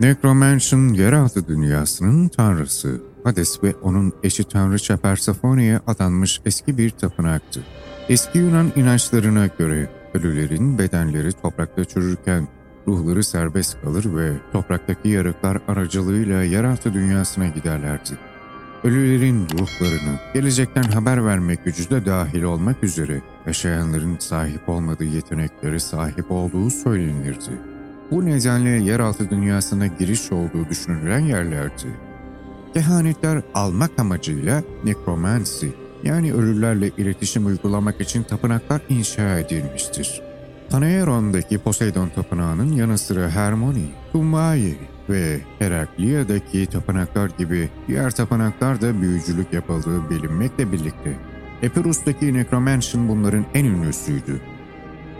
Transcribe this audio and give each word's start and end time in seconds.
Necromantion 0.00 0.88
yeraltı 0.88 1.48
dünyasının 1.48 2.28
tanrısı. 2.28 3.00
Hades 3.24 3.62
ve 3.64 3.74
onun 3.82 4.12
eşi 4.22 4.44
tanrıça 4.44 4.96
Persephone'ye 4.96 5.80
adanmış 5.86 6.40
eski 6.44 6.78
bir 6.78 6.90
tapınaktı. 6.90 7.60
Eski 8.08 8.38
Yunan 8.38 8.72
inançlarına 8.76 9.46
göre 9.46 9.90
ölülerin 10.14 10.78
bedenleri 10.78 11.32
toprakta 11.32 11.84
çürürken 11.84 12.48
ruhları 12.88 13.24
serbest 13.24 13.82
kalır 13.82 14.16
ve 14.16 14.32
topraktaki 14.52 15.08
yarıklar 15.08 15.58
aracılığıyla 15.68 16.42
yeraltı 16.42 16.94
dünyasına 16.94 17.46
giderlerdi. 17.46 18.18
Ölülerin 18.84 19.48
ruhlarını 19.48 20.18
gelecekten 20.34 20.82
haber 20.82 21.24
vermek 21.24 21.64
gücü 21.64 21.90
de 21.90 22.06
dahil 22.06 22.42
olmak 22.42 22.84
üzere 22.84 23.22
yaşayanların 23.46 24.16
sahip 24.18 24.68
olmadığı 24.68 25.04
yeteneklere 25.04 25.78
sahip 25.78 26.30
olduğu 26.30 26.70
söylenirdi. 26.70 27.71
Bu 28.12 28.26
nedenle 28.26 28.70
yeraltı 28.70 29.30
dünyasına 29.30 29.86
giriş 29.86 30.32
olduğu 30.32 30.68
düşünülen 30.70 31.18
yerlerdi. 31.18 31.86
Kehanetler 32.74 33.42
almak 33.54 33.90
amacıyla 33.98 34.62
nekromansi 34.84 35.72
yani 36.04 36.32
ölülerle 36.34 36.90
iletişim 36.98 37.46
uygulamak 37.46 38.00
için 38.00 38.22
tapınaklar 38.22 38.82
inşa 38.88 39.38
edilmiştir. 39.38 40.22
Panaeron'daki 40.70 41.58
Poseidon 41.58 42.08
Tapınağı'nın 42.08 42.72
yanı 42.72 42.98
sıra 42.98 43.30
Hermione, 43.30 43.84
Kumayi 44.12 44.76
ve 45.08 45.40
Heraklia'daki 45.58 46.66
tapınaklar 46.66 47.30
gibi 47.38 47.68
diğer 47.88 48.10
tapınaklar 48.10 48.80
da 48.80 49.00
büyücülük 49.00 49.52
yapıldığı 49.52 50.10
bilinmekle 50.10 50.72
birlikte 50.72 51.18
Epirus'taki 51.62 52.34
Necromantion 52.34 53.08
bunların 53.08 53.44
en 53.54 53.64
ünlüsüydü. 53.64 54.40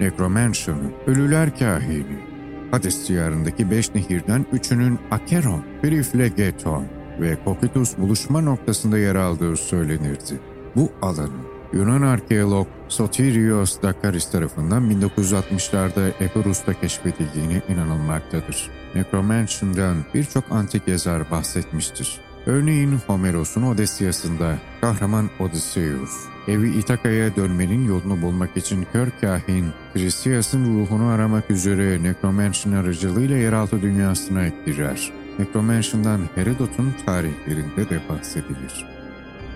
Necromantion'ı 0.00 0.90
ölüler 1.06 1.58
kahini, 1.58 2.33
Hades 2.74 3.08
diyarındaki 3.08 3.70
beş 3.70 3.94
nehirden 3.94 4.46
üçünün 4.52 4.98
Acheron, 5.10 5.64
Periflegeton 5.82 6.86
ve 7.20 7.38
Cocytus 7.44 7.98
buluşma 7.98 8.40
noktasında 8.40 8.98
yer 8.98 9.14
aldığı 9.14 9.56
söylenirdi. 9.56 10.40
Bu 10.76 10.92
alanın 11.02 11.46
Yunan 11.72 12.02
arkeolog 12.02 12.66
Sotirios 12.88 13.82
Dakaris 13.82 14.30
tarafından 14.30 14.90
1960'larda 14.90 16.10
Epirus'ta 16.20 16.80
keşfedildiğine 16.80 17.62
inanılmaktadır. 17.68 18.70
Necromantion'dan 18.94 19.96
birçok 20.14 20.44
antik 20.50 20.88
yazar 20.88 21.30
bahsetmiştir. 21.30 22.20
Örneğin 22.46 22.98
Homeros'un 23.06 23.62
Odesyası'nda 23.62 24.58
kahraman 24.80 25.30
Odysseus, 25.38 26.10
evi 26.48 26.78
İtaka'ya 26.78 27.36
dönmenin 27.36 27.88
yolunu 27.88 28.22
bulmak 28.22 28.56
için 28.56 28.86
kör 28.92 29.08
kahin 29.20 29.66
Chrysias'ın 29.94 30.64
ruhunu 30.64 31.06
aramak 31.06 31.50
üzere 31.50 32.02
Necromantion 32.02 32.72
aracılığıyla 32.72 33.36
yeraltı 33.36 33.82
dünyasına 33.82 34.48
girer. 34.48 35.12
Necromantion'dan 35.38 36.20
Herodot'un 36.34 36.94
tarihlerinde 37.06 37.90
de 37.90 38.00
bahsedilir. 38.08 38.86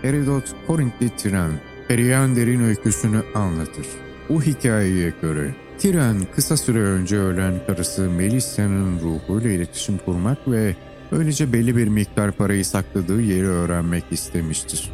Herodot, 0.02 0.54
Korintli 0.66 1.16
Tiran, 1.16 1.52
Periander'in 1.88 2.60
öyküsünü 2.60 3.22
anlatır. 3.34 3.86
Bu 4.28 4.42
hikayeye 4.42 5.12
göre 5.22 5.54
Tiran 5.78 6.16
kısa 6.34 6.56
süre 6.56 6.80
önce 6.80 7.18
ölen 7.18 7.54
karısı 7.66 8.10
Melissa'nın 8.10 9.00
ruhuyla 9.00 9.50
iletişim 9.50 9.98
kurmak 9.98 10.48
ve 10.48 10.76
böylece 11.12 11.52
belli 11.52 11.76
bir 11.76 11.88
miktar 11.88 12.32
parayı 12.32 12.64
sakladığı 12.64 13.20
yeri 13.22 13.46
öğrenmek 13.46 14.04
istemiştir. 14.10 14.90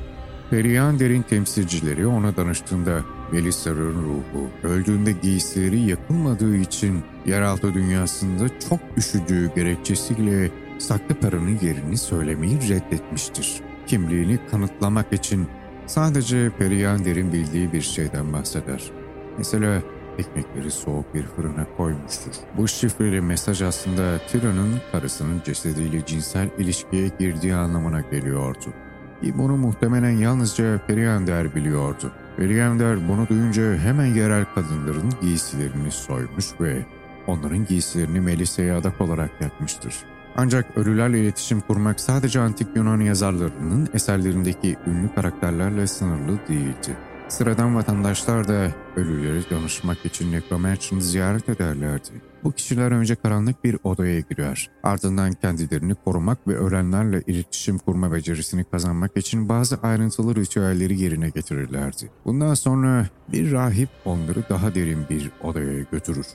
Periander'in 0.51 1.23
temsilcileri 1.23 2.07
ona 2.07 2.37
danıştığında 2.37 3.01
Melissa'nın 3.33 3.95
ruhu 3.95 4.51
öldüğünde 4.63 5.13
giysileri 5.13 5.81
yakılmadığı 5.81 6.57
için 6.57 7.03
yeraltı 7.27 7.75
dünyasında 7.75 8.49
çok 8.69 8.81
üşüdüğü 8.97 9.55
gerekçesiyle 9.55 10.51
saklı 10.79 11.15
paranın 11.15 11.59
yerini 11.63 11.97
söylemeyi 11.97 12.59
reddetmiştir. 12.69 13.61
Kimliğini 13.87 14.39
kanıtlamak 14.51 15.13
için 15.13 15.47
sadece 15.87 16.51
Periander'in 16.59 17.33
bildiği 17.33 17.73
bir 17.73 17.83
şeyden 17.83 18.33
bahseder. 18.33 18.83
Mesela 19.39 19.83
ekmekleri 20.19 20.71
soğuk 20.71 21.15
bir 21.15 21.23
fırına 21.23 21.67
koymuştur. 21.77 22.33
Bu 22.57 22.69
şifreli 22.69 23.21
mesaj 23.21 23.63
aslında 23.63 24.19
Tira'nın 24.29 24.81
karısının 24.93 25.43
cesediyle 25.45 26.07
cinsel 26.07 26.49
ilişkiye 26.59 27.11
girdiği 27.19 27.55
anlamına 27.55 28.01
geliyordu. 28.01 28.67
Ki 29.23 29.39
bunu 29.39 29.57
muhtemelen 29.57 30.11
yalnızca 30.11 30.87
Periander 30.87 31.55
biliyordu. 31.55 32.13
Periander 32.37 33.09
bunu 33.09 33.29
duyunca 33.29 33.77
hemen 33.77 34.07
yerel 34.07 34.45
kadınların 34.55 35.13
giysilerini 35.21 35.91
soymuş 35.91 36.61
ve 36.61 36.87
onların 37.27 37.67
giysilerini 37.67 38.21
Melisa'ya 38.21 38.79
adak 38.79 39.01
olarak 39.01 39.31
yakmıştır. 39.41 39.95
Ancak 40.37 40.79
ölülerle 40.79 41.21
iletişim 41.21 41.61
kurmak 41.61 42.01
sadece 42.01 42.41
antik 42.41 42.69
Yunan 42.77 43.01
yazarlarının 43.01 43.89
eserlerindeki 43.95 44.77
ünlü 44.87 45.15
karakterlerle 45.15 45.87
sınırlı 45.87 46.39
değildi. 46.49 46.97
Sıradan 47.29 47.77
vatandaşlar 47.77 48.49
da 48.49 48.71
ölüleri 48.97 49.51
danışmak 49.51 50.07
için 50.07 50.33
nekromancer'ı 50.33 51.03
ziyaret 51.03 51.49
ederlerdi. 51.49 52.11
Bu 52.45 52.53
kişiler 52.53 52.91
önce 52.93 53.15
karanlık 53.15 53.65
bir 53.65 53.77
odaya 53.85 54.21
girer. 54.21 54.71
Ardından 54.83 55.33
kendilerini 55.33 55.95
korumak 55.95 56.49
ve 56.49 56.57
ölenlerle 56.57 57.23
iletişim 57.27 57.79
kurma 57.79 58.13
becerisini 58.13 58.65
kazanmak 58.65 59.17
için 59.17 59.49
bazı 59.49 59.77
ayrıntılı 59.83 60.35
ritüelleri 60.37 61.01
yerine 61.01 61.29
getirirlerdi. 61.29 62.11
Bundan 62.25 62.55
sonra 62.55 63.07
bir 63.33 63.53
rahip 63.53 63.89
onları 64.05 64.49
daha 64.49 64.75
derin 64.75 65.09
bir 65.11 65.31
odaya 65.43 65.83
götürür. 65.93 66.27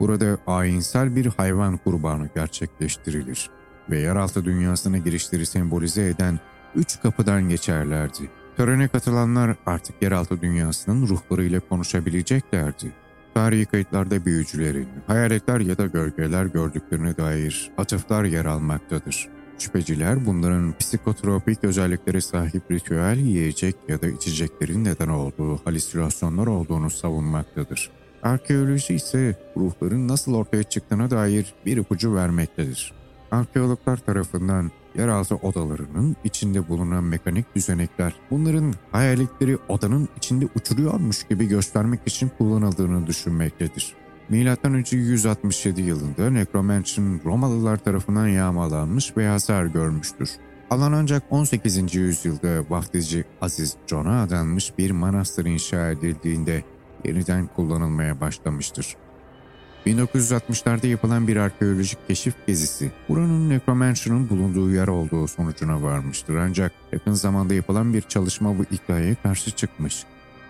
Burada 0.00 0.38
ayinsel 0.46 1.16
bir 1.16 1.26
hayvan 1.26 1.76
kurbanı 1.76 2.28
gerçekleştirilir 2.34 3.50
ve 3.90 3.98
yeraltı 3.98 4.44
dünyasına 4.44 4.98
girişleri 4.98 5.46
sembolize 5.46 6.08
eden 6.08 6.40
üç 6.74 7.00
kapıdan 7.00 7.48
geçerlerdi. 7.48 8.30
Törene 8.58 8.88
katılanlar 8.88 9.56
artık 9.66 10.02
yeraltı 10.02 10.40
dünyasının 10.40 11.08
ruhlarıyla 11.08 11.60
konuşabileceklerdi. 11.60 12.92
Tarihi 13.34 13.66
kayıtlarda 13.66 14.24
büyücülerin, 14.24 14.88
hayaletler 15.06 15.60
ya 15.60 15.78
da 15.78 15.86
gölgeler 15.86 16.46
gördüklerine 16.46 17.16
dair 17.16 17.70
atıflar 17.76 18.24
yer 18.24 18.44
almaktadır. 18.44 19.28
Şüpheciler 19.58 20.26
bunların 20.26 20.74
psikotropik 20.78 21.64
özelliklere 21.64 22.20
sahip 22.20 22.62
ritüel 22.70 23.18
yiyecek 23.18 23.76
ya 23.88 24.02
da 24.02 24.08
içeceklerin 24.08 24.84
neden 24.84 25.08
olduğu 25.08 25.56
halüsinasyonlar 25.56 26.46
olduğunu 26.46 26.90
savunmaktadır. 26.90 27.90
Arkeoloji 28.22 28.94
ise 28.94 29.36
ruhların 29.56 30.08
nasıl 30.08 30.34
ortaya 30.34 30.62
çıktığına 30.62 31.10
dair 31.10 31.54
bir 31.66 31.76
ipucu 31.76 32.14
vermektedir. 32.14 32.92
Arkeologlar 33.30 33.96
tarafından 33.96 34.70
yeraltı 34.98 35.34
odalarının 35.34 36.16
içinde 36.24 36.68
bulunan 36.68 37.04
mekanik 37.04 37.56
düzenekler 37.56 38.14
bunların 38.30 38.74
hayaletleri 38.92 39.58
odanın 39.68 40.08
içinde 40.16 40.48
uçuruyormuş 40.54 41.24
gibi 41.24 41.48
göstermek 41.48 42.00
için 42.06 42.30
kullanıldığını 42.38 43.06
düşünmektedir. 43.06 43.94
M.Ö. 44.28 44.82
167 44.96 45.82
yılında 45.82 46.30
Necromantion 46.30 47.20
Romalılar 47.24 47.76
tarafından 47.76 48.28
yağmalanmış 48.28 49.16
ve 49.16 49.28
hasar 49.28 49.66
görmüştür. 49.66 50.30
Alan 50.70 50.92
ancak 50.92 51.22
18. 51.30 51.94
yüzyılda 51.94 52.70
vaftizci 52.70 53.24
Aziz 53.40 53.76
John'a 53.86 54.22
adanmış 54.22 54.78
bir 54.78 54.90
manastır 54.90 55.46
inşa 55.46 55.90
edildiğinde 55.90 56.64
yeniden 57.04 57.46
kullanılmaya 57.46 58.20
başlamıştır. 58.20 58.96
1960'larda 59.88 60.86
yapılan 60.86 61.28
bir 61.28 61.36
arkeolojik 61.36 62.08
keşif 62.08 62.34
gezisi 62.46 62.90
buranın 63.08 63.50
Necromancer'ın 63.50 64.28
bulunduğu 64.28 64.70
yer 64.70 64.88
olduğu 64.88 65.28
sonucuna 65.28 65.82
varmıştır 65.82 66.36
ancak 66.36 66.72
yakın 66.92 67.12
zamanda 67.12 67.54
yapılan 67.54 67.94
bir 67.94 68.02
çalışma 68.02 68.58
bu 68.58 68.62
iddiaya 68.62 69.14
karşı 69.22 69.50
çıkmış. 69.50 70.04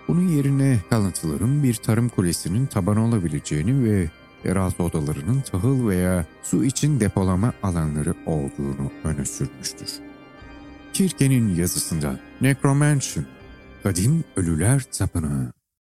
Bunun 0.08 0.28
yerine 0.28 0.78
kalıntıların 0.90 1.62
bir 1.62 1.74
tarım 1.74 2.08
kulesinin 2.08 2.66
tabanı 2.66 3.04
olabileceğini 3.04 3.84
ve 3.84 4.10
yeraltı 4.44 4.82
odalarının 4.82 5.40
tahıl 5.40 5.88
veya 5.88 6.26
su 6.42 6.64
için 6.64 7.00
depolama 7.00 7.52
alanları 7.62 8.14
olduğunu 8.26 8.92
öne 9.04 9.24
sürmüştür. 9.24 9.88
Kirke'nin 10.92 11.54
yazısında 11.54 12.20
Necromancer, 12.40 13.24
Kadim 13.82 14.24
Ölüler 14.36 14.82
Tapınağı 14.98 15.57